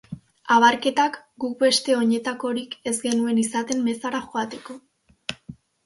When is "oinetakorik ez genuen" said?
1.99-3.45